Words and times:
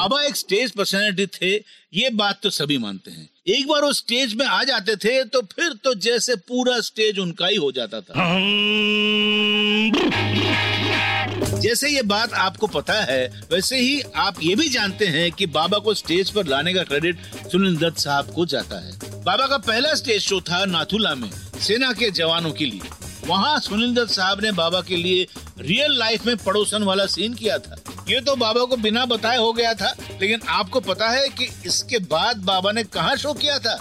बाबा 0.00 0.22
एक 0.24 0.36
stage 0.36 0.70
personality 0.70 1.26
थे, 1.28 1.48
ये 1.94 2.10
बात 2.10 2.38
तो 2.42 2.50
सभी 2.50 2.76
मानते 2.78 3.10
हैं। 3.10 3.28
एक 3.48 3.66
बार 3.68 3.82
वो 3.82 3.92
स्टेज 3.92 4.34
में 4.34 4.44
आ 4.46 4.62
जाते 4.64 4.94
थे 4.96 5.12
तो 5.24 5.40
फिर 5.46 5.72
तो 5.84 5.92
जैसे 5.96 6.36
पूरा 6.48 6.78
स्टेज 6.80 7.18
उनका 7.18 7.46
ही 7.46 7.56
हो 7.56 7.70
जाता 7.72 8.00
था। 8.00 8.28
जैसे 11.60 11.90
ये 11.90 12.02
बात 12.04 12.32
आपको 12.34 12.66
पता 12.68 12.94
है, 13.02 13.26
वैसे 13.52 13.80
ही 13.80 14.00
आप 14.18 14.42
ये 14.42 14.54
भी 14.56 14.68
जानते 14.68 15.06
हैं 15.08 15.30
कि 15.32 15.46
बाबा 15.48 15.78
को 15.78 15.94
स्टेज 15.94 16.30
पर 16.30 16.46
लाने 16.46 16.74
का 16.74 16.82
क्रेडिट 16.84 17.18
सुनील 17.52 17.76
दत्त 17.76 17.98
साहब 17.98 18.32
को 18.34 18.46
जाता 18.46 18.80
है। 18.80 19.22
बाबा 19.24 19.46
का 19.46 19.58
पहला 19.60 19.94
स्टेज 19.94 20.22
शो 20.22 20.40
था 20.40 20.64
नाथुला 20.66 21.14
में, 21.14 21.30
सेना 21.60 21.92
के 21.92 22.10
जवानों 22.12 22.52
के 22.52 22.64
लिए। 22.64 22.80
वहाँ 23.26 23.58
सुनील 23.60 23.94
दत्त 23.94 24.12
साहब 24.12 24.40
ने 24.42 24.52
बाबा 24.54 24.80
के 24.80 24.96
लिए 24.96 25.26
रियल 25.60 25.98
लाइफ 25.98 26.26
में 26.26 26.36
पड़ोसन 26.36 26.82
वाला 26.82 27.06
सीन 27.06 27.34
किया 27.34 27.58
था। 27.58 27.76
ये 28.08 28.20
तो 28.20 28.36
बाबा 28.36 28.64
को 28.64 28.76
बिना 28.76 29.04
बताए 29.06 29.36
हो 29.36 29.52
गया 29.52 29.74
था, 29.74 29.94
लेकिन 30.20 30.40
आपको 30.48 30.80
पता 30.80 31.08
है 31.08 31.28
कि 31.28 31.48
इसके 31.66 31.98
बाद 31.98 32.36
बाबा 32.36 32.72
ने 32.72 32.84
कहा 32.84 33.14
शो 33.16 33.32
किया 33.34 33.58
था? 33.58 33.78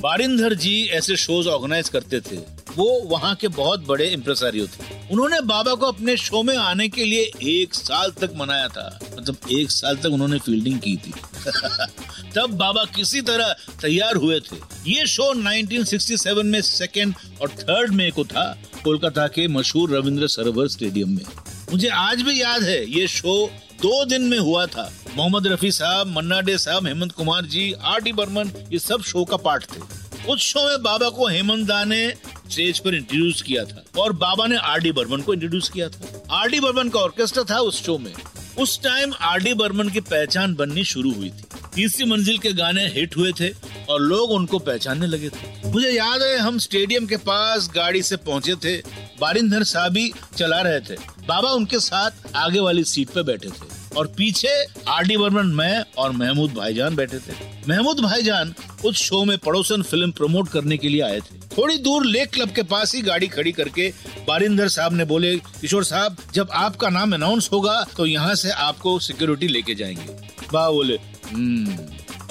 बारिंदर 0.00 0.54
जी 0.54 0.84
ऐसे 0.86 1.16
शोज़ 1.16 1.48
ऑर्गेनाइज 1.48 1.88
करते 1.88 2.20
थे। 2.20 2.36
वो 2.76 3.02
वहाँ 3.06 3.34
के 3.34 3.48
बहुत 3.48 3.86
बड़े 3.86 4.06
इम्प्रेसारियो 4.06 4.66
थे। 4.66 5.08
उन्होंने 5.10 5.40
बाबा 5.40 5.74
को 5.74 5.86
अपने 5.86 6.16
शो 6.16 6.42
में 6.42 6.56
आने 6.56 6.88
के 6.88 7.04
लिए 7.04 7.30
एक 7.42 7.74
साल 7.74 8.10
तक 8.10 8.32
मनाया 8.36 8.68
था। 8.68 9.00
मतलब 9.18 9.36
एक 9.52 9.70
साल 9.70 9.96
तक 9.96 10.06
उन्होंने 10.06 10.38
फील्डिंग 10.38 10.80
की 10.80 10.96
थी। 10.96 11.12
तब 12.34 12.50
बाबा 12.50 12.84
किसी 12.84 13.20
तरह 13.20 13.56
तैयार 13.82 14.16
हुए 14.16 14.40
थे। 14.40 14.56
ये 14.90 15.06
शो 15.06 15.34
1967 15.34 16.44
में 16.44 16.60
सेकेंड 16.62 17.14
और 17.42 17.48
थर्ड 17.48 17.90
में 17.90 18.12
को 18.12 18.24
था, 18.24 18.58
कोलकाता 18.84 19.26
के 19.26 19.48
मशहूर 19.48 19.96
रविंद्र 19.96 20.26
सरोवर 20.26 20.68
स्टेडियम 20.68 21.10
में। 21.10 21.24
मुझे 21.72 21.88
आज 21.88 22.22
भी 22.22 22.42
याद 22.42 22.62
है, 22.62 22.90
ये 22.90 23.08
शो 23.08 23.50
दो 23.82 24.04
दिन 24.04 24.22
में 24.22 24.38
हुआ 24.38 24.66
था। 24.66 24.92
मोहम्मद 25.16 25.46
रफी 25.46 25.72
साहब 25.72 26.06
मन्ना 26.06 26.40
डे 26.40 26.58
साहब, 26.58 26.86
हेमंत 26.86 27.12
कुमार 27.12 27.44
जी, 27.44 27.72
आर 27.72 28.00
डी 28.00 28.12
बर्मन, 28.12 28.52
ये 28.72 28.78
सब 28.78 29.02
शो 29.02 29.24
का 29.24 29.36
पार्ट 29.36 29.64
थे। 29.64 30.06
उस 30.28 30.40
शो 30.40 30.68
में 30.68 30.82
बाबा 30.82 31.08
को 31.08 31.28
हेमंत 31.28 31.68
दा 31.68 31.84
ने 31.84 32.14
स्टेज 32.50 32.78
पर 32.78 32.94
इंट्रोड्यूस 32.94 33.42
किया 33.42 33.64
था 33.64 33.84
और 33.98 34.12
बाबा 34.12 34.46
ने 34.46 34.56
आर 34.56 34.80
डी 34.80 34.92
बर्मन 34.92 35.20
को 35.20 35.34
इंट्रोड्यूस 35.34 35.68
किया 35.68 35.88
था। 35.88 36.22
आर 36.30 36.48
डी 36.48 36.60
बर्मन 36.60 36.88
का 36.88 37.00
ऑर्केस्ट्रा 37.00 37.44
था 37.44 37.58
उस 37.60 37.84
शो 37.84 37.98
में। 37.98 38.12
उस 38.58 38.80
टाइम 38.82 39.12
आर 39.20 39.38
डी 39.38 39.54
बर्मन 39.54 39.88
की 39.88 40.00
पहचान 40.00 40.54
बननी 40.54 40.84
शुरू 40.84 41.12
हुई 41.12 41.30
थी। 41.30 41.44
तीसरी 41.74 42.04
मंजिल 42.04 42.38
के 42.38 42.52
गाने 42.52 42.86
हिट 42.86 43.16
हुए 43.16 43.32
थे 43.40 43.50
और 43.90 44.00
लोग 44.00 44.30
उनको 44.30 44.58
पहचानने 44.58 45.06
लगे 45.06 45.28
थे। 45.28 45.70
मुझे 45.70 45.90
याद 45.90 46.22
है, 46.22 46.38
हम 46.38 46.58
स्टेडियम 46.58 47.06
के 47.06 47.16
पास 47.16 47.70
गाड़ी 47.74 48.02
से 48.02 48.16
पहुँचे 48.16 48.54
थे, 48.54 48.76
बारिंदर 49.20 49.62
साहब 49.62 49.92
भी 49.92 50.12
चला 50.36 50.60
रहे 50.60 50.80
थे। 50.80 50.96
बाबा 51.28 51.50
उनके 51.50 51.80
साथ 51.80 52.10
आगे 52.36 52.60
वाली 52.60 52.84
सीट 52.84 53.10
पर 53.10 53.22
बैठे 53.22 53.48
थे। 53.48 53.75
और 53.96 54.06
पीछे 54.06 54.64
आर 54.88 55.04
डी 55.04 55.16
बर्मन, 55.16 55.46
मैं 55.46 55.84
और 55.98 56.12
महमूद 56.12 56.52
भाईजान 56.52 56.96
बैठे 56.96 57.18
थे। 57.18 57.34
महमूद 57.68 58.00
भाईजान 58.00 58.54
उस 58.84 58.96
शो 58.96 59.24
में 59.24 59.38
पड़ोसन 59.38 59.82
फ़िल्म 59.82 60.10
प्रमोट 60.10 60.48
करने 60.48 60.76
के 60.76 60.88
लिए 60.88 61.00
आए 61.00 61.20
थे। 61.20 61.38
थोड़ी 61.58 61.78
दूर 61.78 62.06
लेक 62.06 62.30
क्लब 62.30 62.50
के 62.50 62.62
पास 62.62 62.94
ही 62.94 63.02
गाड़ी 63.02 63.28
खड़ी 63.28 63.52
करके 63.52 63.92
बारिंदर 64.28 64.68
साहब 64.68 64.92
ने 64.92 65.04
बोले, 65.04 65.36
किशोर 65.36 65.84
साहब, 65.84 66.16
जब 66.34 66.48
आपका 66.52 66.88
नाम 66.88 67.14
अनाउंस 67.14 67.48
होगा 67.52 67.84
तो 67.96 68.06
यहाँ 68.06 68.34
से 68.34 68.50
आपको 68.50 68.98
सिक्योरिटी 68.98 69.48
लेके 69.48 69.74
जाएँगे। 69.74 70.26
बा 70.52 70.70
बोले 70.70 70.94
"हम्म।" 71.32 71.78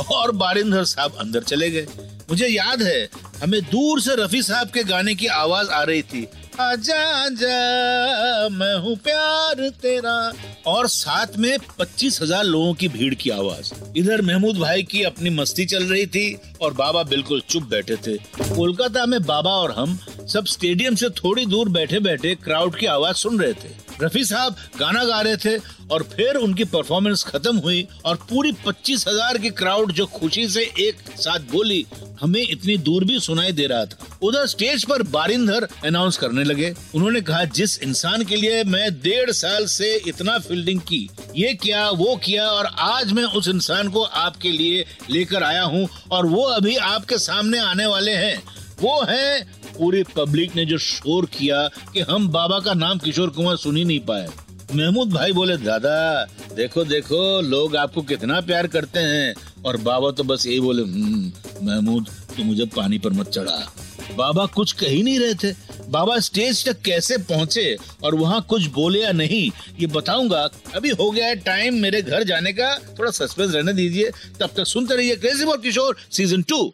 और 0.03 0.31
बारिंदर 0.31 0.83
साहब 0.83 1.15
अंदर 1.15 1.43
चले 1.43 1.71
गए। 1.71 1.87
मुझे 2.29 2.47
याद 2.47 2.81
है 2.81 3.09
हमें 3.44 3.62
दूर 3.62 4.01
से 4.01 4.16
रफी 4.16 4.41
साहब 4.41 4.69
के 4.69 4.84
गाने 4.84 5.16
की 5.16 5.28
आवाज़ 5.28 5.69
आ 5.69 5.84
रही 5.84 6.01
थी। 6.01 6.28
आजा 6.59 6.97
आजा, 7.16 8.50
मैं 8.50 8.75
हूँ 8.79 8.96
प्यार 8.96 9.69
तेरा। 9.81 10.34
और 10.68 10.88
साथ 10.88 11.38
में 11.38 11.57
पच्चीस 11.79 12.22
हज़ार 12.22 12.44
लोगों 12.44 12.73
की 12.73 12.88
भीड़ 12.88 13.13
की 13.13 13.29
आवाज़। 13.29 13.73
इधर 13.97 14.22
महमूद 14.22 14.57
भाई 14.57 14.84
की 14.84 15.03
अपनी 15.03 15.29
मस्ती 15.29 15.66
चल 15.66 15.84
रही 15.84 16.06
थी 16.06 16.38
और 16.62 16.73
बाबा 16.73 17.03
बिल्कुल 17.03 17.41
चुप 17.50 17.63
बैठे 17.63 17.96
थे। 18.07 18.18
कोलकाता 18.56 19.06
में 19.06 19.22
बाबा 19.23 19.52
और 19.52 19.72
हम 19.72 19.97
सब 20.34 20.46
स्टेडियम 20.46 20.96
से 20.96 21.09
थोड़ी 21.09 21.46
दूर 21.46 21.69
बैठे 21.69 22.00
बैठे 22.00 22.35
क्राउड 22.35 22.75
की 22.75 22.85
आवाज़ 22.85 23.16
सुन 23.16 23.40
रहे 23.40 23.53
थे। 23.53 23.84
रफी 24.01 24.23
साहब 24.25 24.56
गाना 24.79 25.03
गा 25.06 25.19
रहे 25.22 25.38
थे 25.38 25.57
और 25.91 26.03
फिर 26.11 26.35
उनकी 26.35 26.63
परफॉर्मेंस 26.66 27.23
खत्म 27.23 27.57
हुई 27.57 27.88
और 28.06 28.16
पूरी 28.29 28.51
पच्चीस 28.66 29.06
हज़ार 29.07 29.38
की 29.38 29.50
क्राउड 29.51 29.91
जो 29.91 30.06
खुशी 30.07 30.47
से 30.47 30.61
एक 30.79 31.00
साथ 31.17 31.51
बोली, 31.51 31.85
हमें 32.22 32.41
इतनी 32.41 32.78
दूर 32.79 33.03
भी 33.05 33.19
सुनाई 33.19 33.51
दे 33.51 33.66
रहा 33.67 33.85
था। 33.85 34.17
उधर 34.23 34.45
स्टेज 34.47 34.84
पर 34.85 35.03
बारिंदर 35.09 35.67
अनाउंस 35.85 36.17
करने 36.17 36.44
लगे। 36.44 36.73
उन्होंने 36.95 37.22
कहा, 37.22 37.44
जिस 37.45 37.78
इंसान 37.79 38.23
के 38.23 38.35
लिए 38.35 38.63
मैं 38.66 38.91
डेढ़ 38.94 39.31
साल 39.34 39.66
से 39.67 39.94
इतना 40.07 40.38
फील्डिंग 40.39 40.79
की, 40.81 41.09
ये 41.35 41.53
किया, 41.53 41.89
वो 41.89 42.16
किया 42.16 42.47
और 42.47 42.66
आज 42.66 43.11
मैं 43.11 43.23
उस 43.23 43.47
इंसान 43.47 43.89
को 43.89 44.03
आपके 44.03 44.51
लिए 44.51 44.85
लेकर 45.09 45.44
आया 45.44 45.63
हूँ 45.63 45.88
और 46.11 46.25
वो 46.25 46.44
अभी 46.45 46.75
आपके 46.75 47.17
सामने 47.19 47.59
आने 47.61 47.85
वाले 47.85 48.11
हैं। 48.13 48.41
वो 48.81 49.01
है 49.03 49.39
पूरी 49.77 50.03
पब्लिक 50.03 50.55
ने 50.55 50.65
जो 50.65 50.77
शोर 50.77 51.25
किया 51.25 51.67
कि 51.93 51.99
हम 51.99 52.29
बाबा 52.29 52.59
का 52.59 52.73
नाम 52.73 52.97
किशोर 52.97 53.29
कुमार 53.29 53.57
सुन 53.57 53.77
ही 53.77 53.85
नहीं 53.85 53.99
पाए। 53.99 54.27
महमूद 54.75 55.09
भाई 55.09 55.31
बोले 55.31 55.57
दादा 55.57 56.25
देखो 56.55 56.83
देखो 56.83 57.41
लोग 57.41 57.75
आपको 57.75 58.01
कितना 58.01 58.41
प्यार 58.41 58.67
करते 58.67 58.99
हैं। 58.99 59.35
और 59.65 59.77
बाबा 59.77 60.11
तो 60.11 60.23
बस 60.23 60.47
यही 60.47 60.59
बोले 60.59 60.81
"हम्म, 60.81 61.31
महमूद 61.63 62.05
तू 62.37 62.43
मुझे 62.43 62.65
पानी 62.65 62.99
पर 62.99 63.09
मत 63.09 63.29
चढ़ा। 63.29 63.73
बाबा 64.15 64.45
कुछ 64.45 64.71
कह 64.71 64.87
ही 64.87 65.03
नहीं 65.03 65.19
रहे 65.19 65.33
थे। 65.33 65.55
बाबा 65.89 66.19
स्टेज 66.19 66.65
तक 66.65 66.81
कैसे 66.81 67.17
पहुँचे 67.17 67.77
और 68.03 68.15
वहाँ 68.15 68.41
कुछ 68.41 68.65
बोले 68.65 69.01
या 69.01 69.11
नहीं 69.11 69.51
ये 69.79 69.87
बताऊँगा। 69.87 70.49
अभी 70.75 70.89
हो 70.89 71.11
गया 71.11 71.27
है 71.27 71.35
टाइम 71.35 71.75
मेरे 71.75 72.01
घर 72.01 72.23
जाने 72.23 72.53
का 72.53 72.75
थोड़ा 72.99 73.11
सस्पेंस 73.11 73.55
रहने 73.55 73.73
दीजिए। 73.73 74.11
तब 74.39 74.49
तक 74.57 74.63
सुनते 74.65 74.95
रहिए 74.95 75.15
crazy 75.15 75.45
for 75.45 75.57
Kishore 75.57 75.97
season 76.11 76.41
two 76.41 76.73